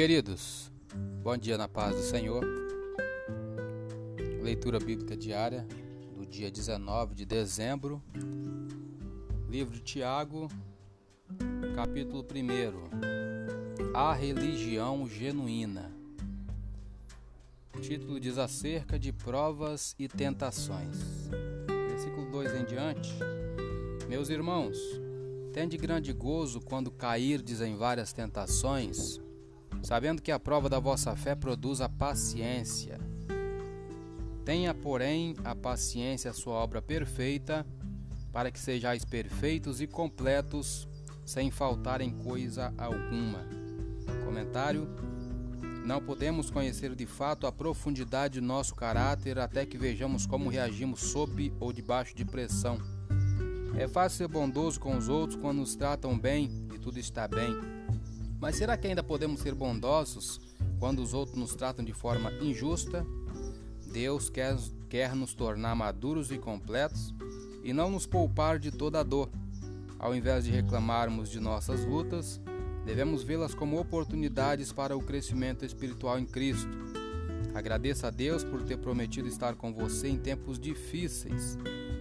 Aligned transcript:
Queridos, 0.00 0.72
bom 1.22 1.36
dia 1.36 1.58
na 1.58 1.68
paz 1.68 1.94
do 1.94 2.00
Senhor. 2.00 2.42
Leitura 4.42 4.78
bíblica 4.78 5.14
diária 5.14 5.66
do 6.16 6.24
dia 6.24 6.50
19 6.50 7.14
de 7.14 7.26
dezembro. 7.26 8.02
Livro 9.46 9.74
de 9.74 9.82
Tiago, 9.82 10.48
capítulo 11.74 12.24
1. 12.24 13.94
A 13.94 14.14
religião 14.14 15.06
genuína. 15.06 15.92
O 17.76 17.80
título 17.82 18.18
diz 18.18 18.38
acerca 18.38 18.98
de 18.98 19.12
provas 19.12 19.94
e 19.98 20.08
tentações. 20.08 20.96
Versículo 21.90 22.30
2 22.30 22.54
em 22.54 22.64
diante. 22.64 23.12
Meus 24.08 24.30
irmãos, 24.30 24.78
tende 25.52 25.76
grande 25.76 26.10
gozo 26.14 26.58
quando 26.58 26.90
cairdes 26.90 27.60
em 27.60 27.76
várias 27.76 28.14
tentações 28.14 29.20
sabendo 29.82 30.22
que 30.22 30.32
a 30.32 30.38
prova 30.38 30.68
da 30.68 30.78
vossa 30.78 31.14
fé 31.16 31.34
produz 31.34 31.80
a 31.80 31.88
paciência. 31.88 32.98
Tenha, 34.44 34.74
porém, 34.74 35.36
a 35.44 35.54
paciência 35.54 36.30
a 36.30 36.34
sua 36.34 36.54
obra 36.54 36.82
perfeita, 36.82 37.66
para 38.32 38.50
que 38.50 38.58
sejais 38.58 39.04
perfeitos 39.04 39.80
e 39.80 39.86
completos, 39.86 40.88
sem 41.24 41.50
faltar 41.50 42.00
em 42.00 42.10
coisa 42.10 42.72
alguma. 42.76 43.46
Comentário: 44.24 44.88
Não 45.84 46.00
podemos 46.00 46.50
conhecer 46.50 46.94
de 46.94 47.06
fato 47.06 47.46
a 47.46 47.52
profundidade 47.52 48.34
de 48.34 48.40
nosso 48.40 48.74
caráter 48.74 49.38
até 49.38 49.64
que 49.66 49.78
vejamos 49.78 50.26
como 50.26 50.50
reagimos 50.50 51.00
sob 51.00 51.52
ou 51.60 51.72
debaixo 51.72 52.14
de 52.14 52.24
pressão. 52.24 52.78
É 53.76 53.86
fácil 53.86 54.18
ser 54.18 54.28
bondoso 54.28 54.80
com 54.80 54.96
os 54.96 55.08
outros 55.08 55.40
quando 55.40 55.58
nos 55.58 55.76
tratam 55.76 56.18
bem 56.18 56.50
e 56.74 56.78
tudo 56.78 56.98
está 56.98 57.28
bem. 57.28 57.79
Mas 58.40 58.56
será 58.56 58.76
que 58.76 58.86
ainda 58.86 59.02
podemos 59.02 59.40
ser 59.40 59.54
bondosos 59.54 60.40
quando 60.78 61.02
os 61.02 61.12
outros 61.12 61.36
nos 61.36 61.54
tratam 61.54 61.84
de 61.84 61.92
forma 61.92 62.32
injusta? 62.40 63.06
Deus 63.92 64.30
quer, 64.30 64.56
quer 64.88 65.14
nos 65.14 65.34
tornar 65.34 65.74
maduros 65.74 66.30
e 66.30 66.38
completos 66.38 67.12
e 67.62 67.72
não 67.72 67.90
nos 67.90 68.06
poupar 68.06 68.58
de 68.58 68.70
toda 68.70 69.00
a 69.00 69.02
dor. 69.02 69.28
Ao 69.98 70.14
invés 70.14 70.44
de 70.44 70.50
reclamarmos 70.50 71.28
de 71.28 71.38
nossas 71.38 71.84
lutas, 71.84 72.40
devemos 72.86 73.22
vê-las 73.22 73.54
como 73.54 73.78
oportunidades 73.78 74.72
para 74.72 74.96
o 74.96 75.02
crescimento 75.02 75.64
espiritual 75.64 76.18
em 76.18 76.24
Cristo. 76.24 76.70
Agradeça 77.52 78.06
a 78.06 78.10
Deus 78.10 78.42
por 78.42 78.62
ter 78.62 78.78
prometido 78.78 79.28
estar 79.28 79.54
com 79.56 79.74
você 79.74 80.08
em 80.08 80.16
tempos 80.16 80.58
difíceis. 80.58 81.58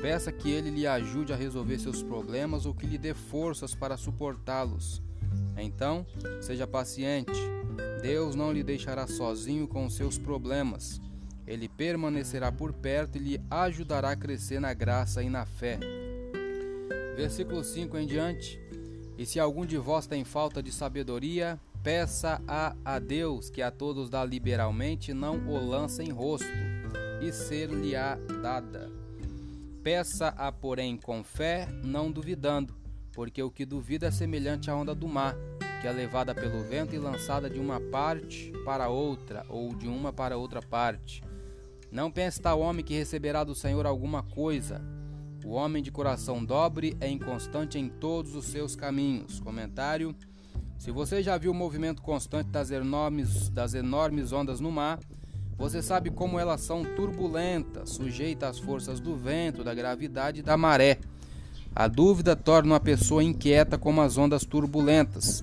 Peça 0.00 0.32
que 0.32 0.50
Ele 0.50 0.70
lhe 0.70 0.86
ajude 0.86 1.32
a 1.32 1.36
resolver 1.36 1.78
seus 1.78 2.02
problemas 2.02 2.64
ou 2.64 2.72
que 2.72 2.86
lhe 2.86 2.96
dê 2.96 3.12
forças 3.12 3.74
para 3.74 3.98
suportá-los. 3.98 5.02
Então, 5.56 6.06
seja 6.40 6.66
paciente. 6.66 7.32
Deus 8.02 8.34
não 8.34 8.52
lhe 8.52 8.62
deixará 8.62 9.06
sozinho 9.06 9.68
com 9.68 9.88
seus 9.88 10.18
problemas. 10.18 11.00
Ele 11.46 11.68
permanecerá 11.68 12.50
por 12.50 12.72
perto 12.72 13.16
e 13.16 13.20
lhe 13.20 13.40
ajudará 13.50 14.10
a 14.10 14.16
crescer 14.16 14.60
na 14.60 14.72
graça 14.74 15.22
e 15.22 15.28
na 15.28 15.46
fé. 15.46 15.78
Versículo 17.16 17.62
5 17.62 17.96
em 17.98 18.06
diante. 18.06 18.60
E 19.18 19.26
se 19.26 19.38
algum 19.38 19.66
de 19.66 19.76
vós 19.76 20.06
tem 20.06 20.24
falta 20.24 20.62
de 20.62 20.72
sabedoria, 20.72 21.60
peça 21.82 22.40
a, 22.46 22.74
a 22.84 22.98
Deus, 22.98 23.50
que 23.50 23.60
a 23.60 23.70
todos 23.70 24.08
dá 24.08 24.24
liberalmente, 24.24 25.12
não 25.12 25.36
o 25.46 25.64
lance 25.64 26.02
em 26.02 26.10
rosto, 26.10 26.46
e 27.20 27.30
ser-lhe-á 27.32 28.16
dada. 28.42 28.90
Peça-a, 29.82 30.50
porém, 30.52 30.96
com 30.96 31.22
fé, 31.22 31.68
não 31.84 32.10
duvidando 32.10 32.74
porque 33.12 33.42
o 33.42 33.50
que 33.50 33.64
duvida 33.64 34.06
é 34.06 34.10
semelhante 34.10 34.70
à 34.70 34.76
onda 34.76 34.94
do 34.94 35.06
mar, 35.06 35.36
que 35.80 35.86
é 35.86 35.92
levada 35.92 36.34
pelo 36.34 36.62
vento 36.62 36.94
e 36.94 36.98
lançada 36.98 37.48
de 37.48 37.58
uma 37.58 37.80
parte 37.80 38.52
para 38.64 38.88
outra, 38.88 39.44
ou 39.48 39.74
de 39.74 39.86
uma 39.86 40.12
para 40.12 40.36
outra 40.36 40.60
parte. 40.60 41.22
Não 41.90 42.10
pense 42.10 42.40
tal 42.40 42.60
homem 42.60 42.84
que 42.84 42.94
receberá 42.94 43.44
do 43.44 43.54
Senhor 43.54 43.84
alguma 43.84 44.22
coisa. 44.22 44.80
O 45.44 45.50
homem 45.50 45.82
de 45.82 45.90
coração 45.90 46.42
dobre 46.42 46.96
é 47.00 47.08
inconstante 47.08 47.78
em 47.78 47.88
todos 47.88 48.34
os 48.34 48.46
seus 48.46 48.74
caminhos. 48.74 49.40
Comentário: 49.40 50.14
Se 50.78 50.90
você 50.90 51.22
já 51.22 51.36
viu 51.36 51.50
o 51.50 51.54
movimento 51.54 52.00
constante 52.00 52.48
das 52.48 52.70
enormes, 52.70 53.50
das 53.50 53.74
enormes 53.74 54.32
ondas 54.32 54.60
no 54.60 54.70
mar, 54.70 54.98
você 55.58 55.82
sabe 55.82 56.10
como 56.10 56.38
elas 56.38 56.62
são 56.62 56.82
turbulentas, 56.82 57.90
sujeitas 57.90 58.50
às 58.50 58.58
forças 58.58 58.98
do 58.98 59.14
vento, 59.14 59.62
da 59.62 59.74
gravidade 59.74 60.40
e 60.40 60.42
da 60.42 60.56
maré. 60.56 60.98
A 61.74 61.88
dúvida 61.88 62.36
torna 62.36 62.74
uma 62.74 62.80
pessoa 62.80 63.24
inquieta 63.24 63.78
como 63.78 64.02
as 64.02 64.18
ondas 64.18 64.44
turbulentas. 64.44 65.42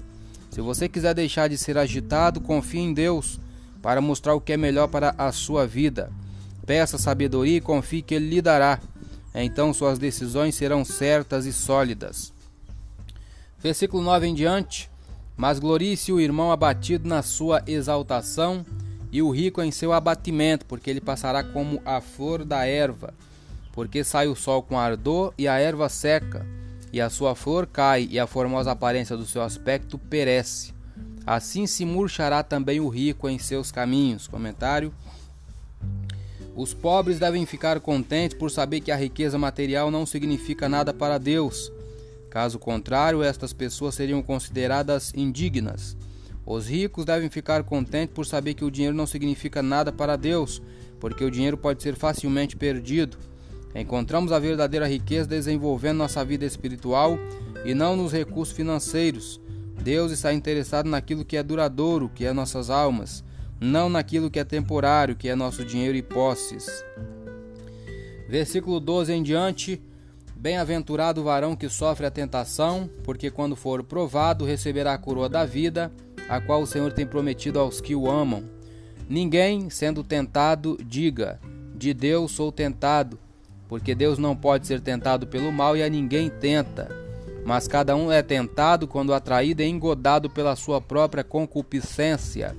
Se 0.51 0.61
você 0.61 0.87
quiser 0.87 1.15
deixar 1.15 1.47
de 1.47 1.57
ser 1.57 1.77
agitado, 1.77 2.39
confie 2.39 2.79
em 2.79 2.93
Deus 2.93 3.39
para 3.81 3.99
mostrar 3.99 4.35
o 4.35 4.41
que 4.41 4.53
é 4.53 4.57
melhor 4.57 4.87
para 4.87 5.15
a 5.17 5.31
sua 5.31 5.65
vida. 5.65 6.11
Peça 6.65 6.97
sabedoria 6.97 7.57
e 7.57 7.61
confie 7.61 8.03
que 8.03 8.13
Ele 8.13 8.29
lhe 8.29 8.41
dará. 8.41 8.79
Então 9.33 9.73
suas 9.73 9.97
decisões 9.97 10.53
serão 10.53 10.85
certas 10.85 11.45
e 11.45 11.53
sólidas. 11.53 12.31
Versículo 13.57 14.03
9 14.03 14.27
em 14.27 14.33
diante. 14.35 14.89
Mas 15.35 15.57
glorie-se 15.57 16.11
o 16.11 16.19
irmão 16.19 16.51
abatido 16.51 17.07
na 17.07 17.23
sua 17.23 17.63
exaltação, 17.65 18.65
e 19.11 19.21
o 19.21 19.31
rico 19.31 19.61
em 19.61 19.71
seu 19.71 19.91
abatimento, 19.91 20.65
porque 20.65 20.89
ele 20.89 21.01
passará 21.01 21.43
como 21.43 21.81
a 21.85 21.99
flor 21.99 22.45
da 22.45 22.65
erva 22.65 23.13
porque 23.71 24.03
sai 24.03 24.27
o 24.27 24.35
sol 24.35 24.61
com 24.63 24.77
ardor 24.77 25.33
e 25.37 25.47
a 25.47 25.59
erva 25.59 25.89
seca, 25.89 26.45
e 26.91 26.99
a 26.99 27.09
sua 27.09 27.35
flor 27.35 27.67
cai, 27.67 28.07
e 28.09 28.19
a 28.19 28.27
formosa 28.27 28.71
aparência 28.71 29.15
do 29.15 29.25
seu 29.25 29.41
aspecto 29.41 29.97
perece. 29.97 30.73
Assim 31.25 31.67
se 31.67 31.85
murchará 31.85 32.41
também 32.41 32.79
o 32.79 32.89
rico 32.89 33.29
em 33.29 33.37
seus 33.37 33.71
caminhos. 33.71 34.27
Comentário. 34.27 34.91
Os 36.55 36.73
pobres 36.73 37.19
devem 37.19 37.45
ficar 37.45 37.79
contentes 37.79 38.37
por 38.37 38.49
saber 38.49 38.81
que 38.81 38.91
a 38.91 38.95
riqueza 38.95 39.37
material 39.37 39.91
não 39.91 40.05
significa 40.05 40.67
nada 40.67 40.93
para 40.93 41.17
Deus. 41.17 41.71
Caso 42.29 42.59
contrário, 42.59 43.23
estas 43.23 43.53
pessoas 43.53 43.95
seriam 43.95 44.21
consideradas 44.21 45.13
indignas. 45.15 45.95
Os 46.45 46.67
ricos 46.67 47.05
devem 47.05 47.29
ficar 47.29 47.63
contentes 47.63 48.15
por 48.15 48.25
saber 48.25 48.55
que 48.55 48.65
o 48.65 48.71
dinheiro 48.71 48.95
não 48.95 49.05
significa 49.05 49.61
nada 49.61 49.91
para 49.91 50.15
Deus, 50.15 50.61
porque 50.99 51.23
o 51.23 51.29
dinheiro 51.31 51.57
pode 51.57 51.83
ser 51.83 51.95
facilmente 51.95 52.55
perdido. 52.55 53.17
Encontramos 53.73 54.31
a 54.31 54.39
verdadeira 54.39 54.87
riqueza 54.87 55.27
desenvolvendo 55.27 55.97
nossa 55.97 56.25
vida 56.25 56.45
espiritual 56.45 57.19
e 57.63 57.73
não 57.73 57.95
nos 57.95 58.11
recursos 58.11 58.55
financeiros. 58.55 59.39
Deus 59.81 60.11
está 60.11 60.33
interessado 60.33 60.89
naquilo 60.89 61.23
que 61.23 61.37
é 61.37 61.43
duradouro, 61.43 62.09
que 62.09 62.25
é 62.25 62.33
nossas 62.33 62.69
almas, 62.69 63.23
não 63.59 63.89
naquilo 63.89 64.29
que 64.29 64.39
é 64.39 64.43
temporário, 64.43 65.15
que 65.15 65.29
é 65.29 65.35
nosso 65.35 65.63
dinheiro 65.63 65.97
e 65.97 66.01
posses. 66.01 66.83
Versículo 68.27 68.79
12 68.79 69.13
em 69.13 69.23
diante. 69.23 69.81
Bem-aventurado 70.35 71.19
o 71.19 71.23
varão 71.25 71.53
que 71.53 71.67
sofre 71.67 72.05
a 72.05 72.11
tentação, 72.11 72.89
porque 73.03 73.29
quando 73.29 73.57
for 73.57 73.83
provado 73.83 74.45
receberá 74.45 74.93
a 74.93 74.97
coroa 74.97 75.27
da 75.27 75.45
vida, 75.45 75.91
a 76.29 76.39
qual 76.39 76.61
o 76.61 76.67
Senhor 76.67 76.93
tem 76.93 77.05
prometido 77.05 77.59
aos 77.59 77.81
que 77.81 77.93
o 77.93 78.09
amam. 78.09 78.45
Ninguém, 79.09 79.69
sendo 79.69 80.01
tentado, 80.01 80.77
diga: 80.81 81.41
De 81.75 81.93
Deus 81.93 82.31
sou 82.31 82.53
tentado 82.53 83.19
porque 83.69 83.93
Deus 83.93 84.17
não 84.17 84.35
pode 84.35 84.65
ser 84.65 84.81
tentado 84.81 85.27
pelo 85.27 85.51
mal 85.51 85.77
e 85.77 85.83
a 85.83 85.87
ninguém 85.87 86.27
tenta. 86.27 86.89
Mas 87.45 87.67
cada 87.67 87.95
um 87.95 88.11
é 88.11 88.23
tentado 88.23 88.87
quando 88.87 89.13
atraído 89.13 89.61
e 89.61 89.67
engodado 89.67 90.27
pela 90.29 90.55
sua 90.55 90.81
própria 90.81 91.23
concupiscência. 91.23 92.57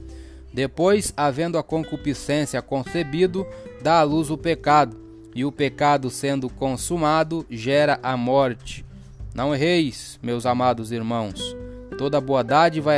Depois, 0.55 1.13
havendo 1.17 1.59
a 1.59 1.63
concupiscência 1.63 2.63
concebido, 2.63 3.45
dá 3.83 3.99
à 3.99 4.03
luz 4.05 4.31
o 4.31 4.39
pecado, 4.39 4.97
e 5.35 5.45
o 5.45 5.53
pecado, 5.53 6.11
sendo 6.11 6.49
consumado, 6.49 7.45
gera 7.51 8.01
a 8.03 8.17
morte. 8.17 8.85
Não 9.35 9.55
erreis, 9.55 10.19
meus 10.23 10.47
amados 10.47 10.91
irmãos. 10.91 11.57
Toda 11.99 12.21
boa 12.21 12.43
dádiva 12.43 12.93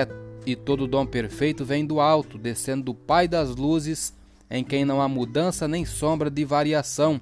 e 0.46 0.54
todo 0.54 0.86
dom 0.86 1.04
perfeito 1.04 1.64
vem 1.64 1.84
do 1.84 2.00
alto, 2.00 2.38
descendo 2.38 2.84
do 2.84 2.94
Pai 2.94 3.26
das 3.28 3.54
luzes, 3.54 4.14
em 4.50 4.64
quem 4.64 4.84
não 4.84 5.00
há 5.00 5.08
mudança 5.08 5.66
nem 5.68 5.84
sombra 5.84 6.30
de 6.30 6.44
variação 6.44 7.20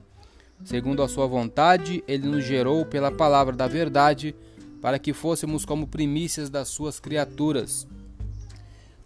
Segundo 0.64 1.02
a 1.02 1.08
sua 1.08 1.26
vontade, 1.26 2.04
ele 2.06 2.28
nos 2.28 2.44
gerou 2.44 2.84
pela 2.84 3.10
palavra 3.10 3.56
da 3.56 3.66
verdade, 3.66 4.34
para 4.80 4.98
que 4.98 5.12
fôssemos 5.12 5.64
como 5.64 5.86
primícias 5.86 6.48
das 6.50 6.68
suas 6.68 7.00
criaturas. 7.00 7.86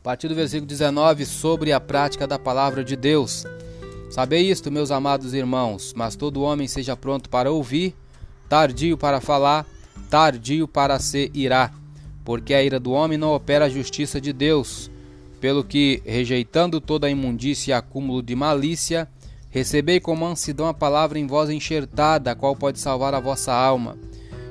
A 0.00 0.02
partir 0.04 0.28
do 0.28 0.34
versículo 0.34 0.66
19, 0.66 1.24
sobre 1.24 1.72
a 1.72 1.80
prática 1.80 2.26
da 2.26 2.38
palavra 2.38 2.84
de 2.84 2.94
Deus. 2.96 3.44
Sabei 4.10 4.48
isto, 4.48 4.70
meus 4.70 4.90
amados 4.90 5.32
irmãos, 5.34 5.92
mas 5.96 6.14
todo 6.14 6.42
homem 6.42 6.68
seja 6.68 6.96
pronto 6.96 7.28
para 7.30 7.50
ouvir, 7.50 7.94
tardio 8.48 8.98
para 8.98 9.20
falar, 9.20 9.66
tardio 10.10 10.68
para 10.68 10.98
se 10.98 11.30
irá, 11.34 11.72
porque 12.24 12.54
a 12.54 12.62
ira 12.62 12.78
do 12.78 12.92
homem 12.92 13.18
não 13.18 13.32
opera 13.32 13.64
a 13.64 13.68
justiça 13.68 14.20
de 14.20 14.32
Deus. 14.32 14.90
Pelo 15.40 15.64
que, 15.64 16.02
rejeitando 16.06 16.80
toda 16.80 17.06
a 17.06 17.10
imundícia 17.10 17.72
e 17.72 17.74
acúmulo 17.74 18.22
de 18.22 18.34
malícia, 18.36 19.08
Recebei 19.54 20.00
com 20.00 20.16
mansidão 20.16 20.66
a 20.66 20.74
palavra 20.74 21.16
em 21.16 21.28
voz 21.28 21.48
enxertada, 21.48 22.32
a 22.32 22.34
qual 22.34 22.56
pode 22.56 22.80
salvar 22.80 23.14
a 23.14 23.20
vossa 23.20 23.52
alma. 23.52 23.96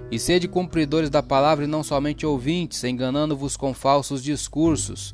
E 0.09 0.17
sede 0.17 0.47
cumpridores 0.47 1.09
da 1.09 1.21
palavra 1.21 1.65
e 1.65 1.67
não 1.67 1.83
somente 1.83 2.25
ouvintes, 2.25 2.81
enganando-vos 2.85 3.57
com 3.57 3.73
falsos 3.73 4.23
discursos. 4.23 5.13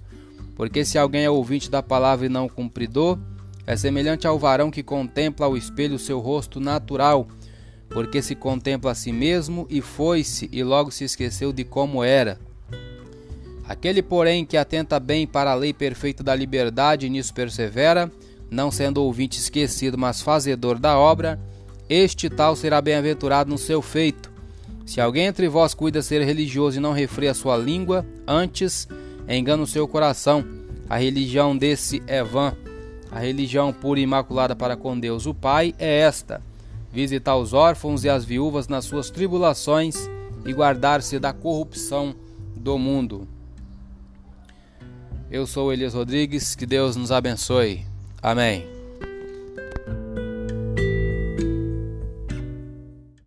Porque 0.55 0.85
se 0.85 0.99
alguém 0.99 1.23
é 1.23 1.29
ouvinte 1.31 1.71
da 1.71 1.81
palavra 1.81 2.27
e 2.27 2.29
não 2.29 2.47
cumpridor, 2.47 3.17
é 3.65 3.75
semelhante 3.75 4.27
ao 4.27 4.37
varão 4.37 4.69
que 4.69 4.83
contempla 4.83 5.47
ao 5.47 5.57
espelho 5.57 5.95
o 5.95 5.99
seu 5.99 6.19
rosto 6.19 6.59
natural, 6.59 7.27
porque 7.89 8.21
se 8.21 8.35
contempla 8.35 8.91
a 8.91 8.95
si 8.95 9.11
mesmo 9.11 9.65
e 9.71 9.81
foi-se 9.81 10.47
e 10.51 10.63
logo 10.63 10.91
se 10.91 11.03
esqueceu 11.03 11.51
de 11.51 11.63
como 11.63 12.03
era. 12.03 12.39
Aquele, 13.67 14.03
porém, 14.03 14.45
que 14.45 14.55
atenta 14.55 14.99
bem 14.99 15.25
para 15.25 15.49
a 15.49 15.55
lei 15.55 15.73
perfeita 15.73 16.23
da 16.23 16.35
liberdade 16.35 17.07
e 17.07 17.09
nisso 17.09 17.33
persevera, 17.33 18.11
não 18.49 18.71
sendo 18.71 19.03
ouvinte 19.03 19.39
esquecido, 19.39 19.97
mas 19.97 20.21
fazedor 20.21 20.79
da 20.79 20.97
obra, 20.97 21.39
este 21.87 22.29
tal 22.29 22.55
será 22.55 22.81
bem-aventurado 22.81 23.49
no 23.49 23.57
seu 23.57 23.81
feito. 23.81 24.31
Se 24.85 24.99
alguém 24.99 25.25
entre 25.25 25.47
vós 25.47 25.73
cuida 25.73 26.01
ser 26.01 26.23
religioso 26.23 26.77
e 26.77 26.81
não 26.81 26.93
refreia 26.93 27.33
sua 27.33 27.55
língua, 27.55 28.05
antes 28.27 28.87
engana 29.27 29.63
o 29.63 29.67
seu 29.67 29.87
coração. 29.87 30.43
A 30.89 30.97
religião 30.97 31.55
desse 31.55 32.01
é 32.07 32.23
vã. 32.23 32.55
A 33.11 33.19
religião 33.19 33.71
pura 33.71 33.99
e 33.99 34.03
imaculada 34.03 34.55
para 34.55 34.75
com 34.75 34.99
Deus 34.99 35.25
o 35.25 35.33
Pai 35.33 35.73
é 35.77 35.99
esta: 35.99 36.41
visitar 36.91 37.35
os 37.35 37.53
órfãos 37.53 38.03
e 38.03 38.09
as 38.09 38.25
viúvas 38.25 38.67
nas 38.67 38.85
suas 38.85 39.09
tribulações 39.09 39.95
e 40.45 40.53
guardar-se 40.53 41.19
da 41.19 41.33
corrupção 41.33 42.15
do 42.55 42.77
mundo. 42.77 43.27
Eu 45.29 45.45
sou 45.45 45.71
Elias 45.71 45.93
Rodrigues, 45.93 46.55
que 46.55 46.65
Deus 46.65 46.95
nos 46.95 47.11
abençoe. 47.11 47.88
Amém. 48.21 48.78